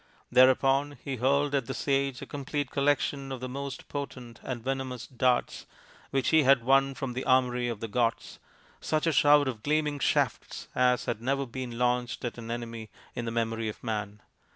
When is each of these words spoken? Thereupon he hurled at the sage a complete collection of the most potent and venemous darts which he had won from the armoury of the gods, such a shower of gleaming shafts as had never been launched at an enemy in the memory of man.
Thereupon 0.31 0.97
he 1.05 1.17
hurled 1.17 1.53
at 1.53 1.67
the 1.67 1.75
sage 1.75 2.23
a 2.23 2.25
complete 2.25 2.71
collection 2.71 3.31
of 3.31 3.39
the 3.39 3.47
most 3.47 3.87
potent 3.87 4.39
and 4.41 4.63
venemous 4.63 5.05
darts 5.05 5.67
which 6.09 6.29
he 6.29 6.41
had 6.41 6.63
won 6.63 6.95
from 6.95 7.13
the 7.13 7.23
armoury 7.23 7.67
of 7.67 7.81
the 7.81 7.87
gods, 7.87 8.39
such 8.79 9.05
a 9.05 9.11
shower 9.11 9.45
of 9.47 9.61
gleaming 9.61 9.99
shafts 9.99 10.67
as 10.73 11.05
had 11.05 11.21
never 11.21 11.45
been 11.45 11.77
launched 11.77 12.25
at 12.25 12.39
an 12.39 12.49
enemy 12.49 12.89
in 13.13 13.25
the 13.25 13.31
memory 13.31 13.69
of 13.69 13.83
man. 13.83 14.23